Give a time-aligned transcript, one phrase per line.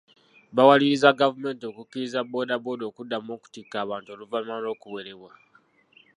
[0.55, 5.31] Bawaliririza gavumenti okukkiriza booda booda okuddamu okutikka abantu oluvannyuma lw'okuwerebwa.